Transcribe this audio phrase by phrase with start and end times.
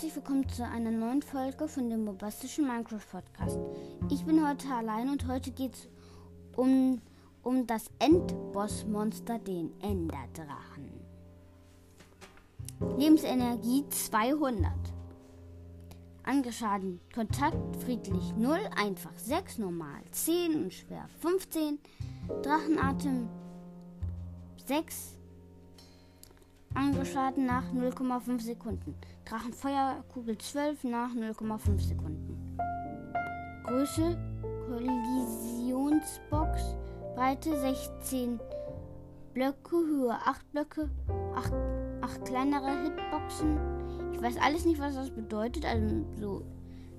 [0.00, 3.58] herzlich willkommen zu einer neuen Folge von dem bombastischen Minecraft Podcast.
[4.10, 5.88] Ich bin heute allein und heute geht es
[6.56, 7.02] um,
[7.42, 10.88] um das Endbossmonster, den Enderdrachen.
[12.96, 14.72] Lebensenergie 200.
[16.22, 21.78] Angeschaden, Kontakt friedlich 0, einfach 6, normal 10 und schwer 15.
[22.42, 23.28] Drachenatem
[24.64, 25.18] 6,
[26.74, 28.94] Angeschaden nach 0,5 Sekunden.
[29.24, 32.56] Drachenfeuerkugel 12 nach 0,5 Sekunden.
[33.64, 34.16] Größe
[34.68, 36.76] Kollisionsbox
[37.16, 38.38] Breite 16
[39.34, 40.88] Blöcke, Höhe 8 Blöcke,
[41.34, 41.52] 8,
[42.02, 43.58] 8 kleinere Hitboxen.
[44.12, 45.64] Ich weiß alles nicht, was das bedeutet.
[45.64, 46.44] Also so,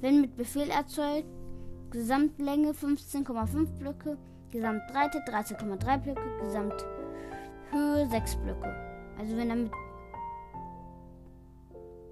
[0.00, 1.28] wenn mit Befehl erzeugt,
[1.90, 4.16] Gesamtlänge 15,5 Blöcke,
[4.50, 8.87] Gesamtbreite 13,3 Blöcke, Gesamthöhe 6 Blöcke.
[9.18, 9.72] Also wenn er mit.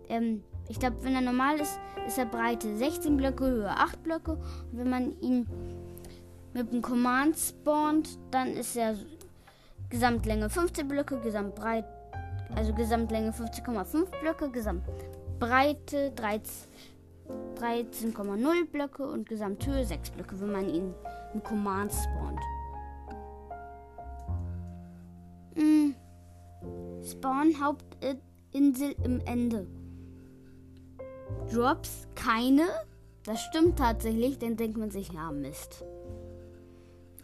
[0.08, 4.32] Ähm, ich glaube, wenn er normal ist, ist er Breite 16 Blöcke, Höhe 8 Blöcke.
[4.32, 5.46] Und wenn man ihn
[6.52, 8.96] mit dem Command spawnt, dann ist er
[9.90, 11.88] Gesamtlänge 15 Blöcke, Gesamtbreite,
[12.56, 20.94] also Gesamtlänge 15,5 Blöcke, Gesamtbreite 13,0 Blöcke und Gesamthöhe 6 Blöcke, wenn man ihn
[21.34, 22.40] im Command spawnt.
[27.06, 29.66] Spawn Hauptinsel im Ende.
[31.52, 32.64] Drops keine.
[33.24, 35.84] Das stimmt tatsächlich, dann denkt man sich, ja Mist.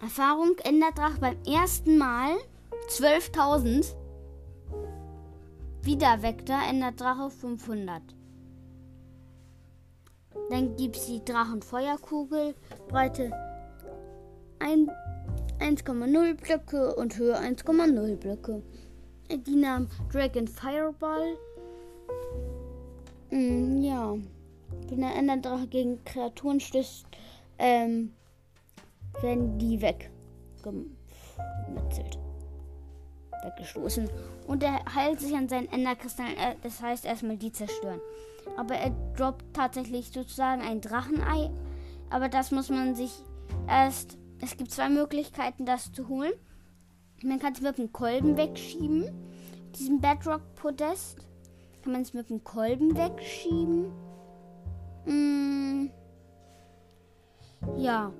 [0.00, 2.36] Erfahrung Enderdrach beim ersten Mal
[2.88, 3.94] 12.000.
[5.82, 8.02] Wieder Vektor Enderdrache 500.
[10.50, 12.54] Dann gibt es die Drachenfeuerkugel,
[12.88, 13.32] Breite
[14.60, 18.62] 1,0 Blöcke und Höhe 1,0 Blöcke
[19.38, 21.36] die Namen Dragon Fireball.
[23.30, 24.14] Mm, ja.
[24.88, 27.06] Wenn der Enderdrache gegen Kreaturen stößt,
[27.58, 28.12] ähm,
[29.20, 32.18] werden die weggemetzelt.
[33.42, 34.08] Weggestoßen.
[34.46, 36.36] Und er heilt sich an seinen Enderkristallen.
[36.36, 38.00] Äh, das heißt erstmal die zerstören.
[38.56, 41.50] Aber er droppt tatsächlich sozusagen ein Drachenei.
[42.10, 43.12] Aber das muss man sich
[43.68, 44.18] erst.
[44.40, 46.32] Es gibt zwei Möglichkeiten, das zu holen.
[47.22, 49.04] Man kann es mit dem Kolben wegschieben.
[49.76, 51.18] Diesen Bedrock-Podest.
[51.82, 53.92] Kann man es mit dem Kolben wegschieben.
[55.06, 55.90] Mm.
[57.76, 58.12] Ja.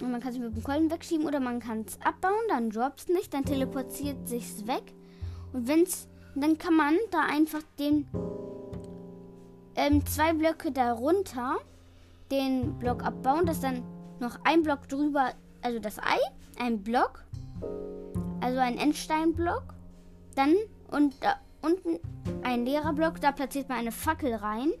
[0.00, 3.00] Und man kann es mit dem Kolben wegschieben oder man kann es abbauen, dann droppt
[3.00, 4.92] es nicht, dann teleportiert sich's weg.
[5.52, 8.06] Und wenn's, dann kann man da einfach den
[9.76, 11.56] ähm, zwei Blöcke darunter
[12.30, 13.82] den Block abbauen, dass dann
[14.20, 16.18] noch ein Block drüber, also das Ei,
[16.58, 17.24] ein Block
[18.44, 19.74] also ein Endsteinblock.
[20.34, 20.54] Dann
[20.90, 21.98] und da unten
[22.42, 24.72] ein leerer Block, da platziert man eine Fackel rein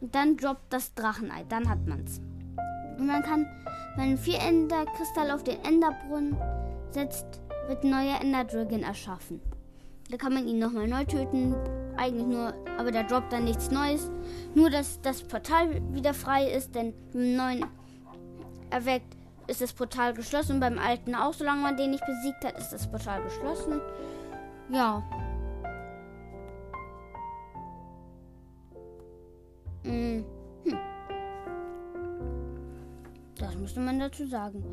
[0.00, 1.44] und dann droppt das Drachenei.
[1.48, 2.20] Dann hat man es.
[2.98, 3.46] Und man kann,
[3.96, 6.36] wenn ein Vier-Ender-Kristall auf den Enderbrunnen
[6.90, 9.40] setzt, wird ein neuer Ender-Dragon erschaffen.
[10.10, 11.54] Da kann man ihn nochmal neu töten.
[11.96, 14.10] Eigentlich nur, aber da droppt dann nichts Neues.
[14.54, 17.64] Nur, dass das Portal wieder frei ist, denn dem neuen
[18.70, 19.16] erweckt
[19.46, 20.60] ist das Portal geschlossen.
[20.60, 23.80] Beim alten auch, solange man den nicht besiegt hat, ist das Portal geschlossen.
[24.68, 25.02] Ja.
[33.60, 34.64] Das müsste man dazu sagen.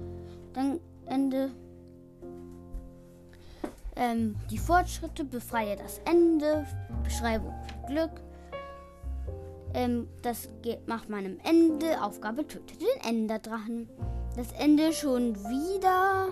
[0.54, 1.52] Dann Ende.
[3.98, 6.66] Ähm, die Fortschritte, befreie das Ende,
[7.04, 7.54] Beschreibung
[7.86, 8.12] Glück.
[9.74, 12.02] Ähm, das geht, macht man am Ende.
[12.02, 13.90] Aufgabe tötet den Enderdrachen.
[14.38, 16.30] Das Ende schon wieder.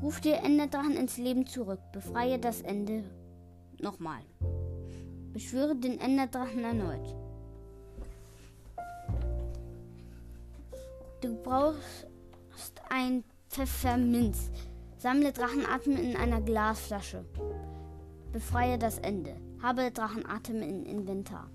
[0.00, 1.80] Ruf dir Enderdrachen ins Leben zurück.
[1.92, 3.02] Befreie das Ende
[3.80, 4.22] nochmal.
[5.32, 7.16] Beschwöre den Enderdrachen erneut.
[11.20, 12.06] Du brauchst
[12.88, 14.50] ein Pfefferminz.
[14.96, 17.24] Sammle Drachenatem in einer Glasflasche.
[18.32, 19.36] Befreie das Ende.
[19.62, 21.50] Habe Drachenatem im Inventar.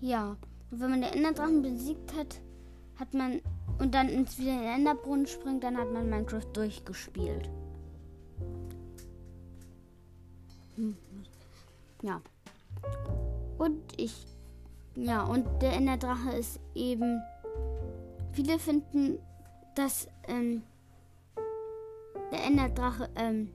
[0.00, 0.36] Ja,
[0.70, 2.40] und wenn man den Enderdrachen besiegt hat,
[2.98, 3.40] hat man
[3.78, 7.50] und dann ins wieder in den Enderbrunnen springt, dann hat man Minecraft durchgespielt.
[10.76, 10.96] Hm.
[12.02, 12.20] Ja.
[13.58, 14.26] Und ich.
[14.96, 17.22] Ja, und der Enderdrache ist eben.
[18.32, 19.18] Viele finden,
[19.74, 20.62] dass ähm,
[22.30, 23.50] der Enderdrache ähm,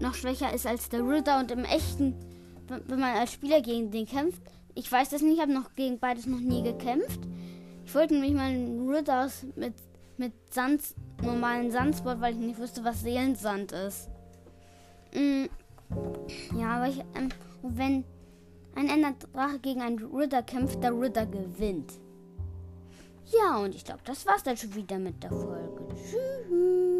[0.00, 2.14] noch schwächer ist als der Ritter und im echten
[2.68, 4.40] wenn man als Spieler gegen den kämpft.
[4.74, 7.20] Ich weiß das nicht, ich habe noch gegen beides noch nie gekämpft.
[7.84, 9.74] Ich wollte nämlich mal einen Ridders mit
[10.16, 10.82] mit Sand,
[11.22, 14.08] normalen Sandsport, weil ich nicht wusste, was Seelensand ist.
[15.14, 15.46] Mm,
[16.58, 17.28] ja, aber ich, ähm,
[17.62, 18.04] wenn
[18.74, 21.92] ein Enderdrache gegen einen Ritter kämpft, der Ritter gewinnt.
[23.26, 25.88] Ja, und ich glaube, das war's dann schon wieder mit der Folge.
[25.94, 26.91] Tschüss.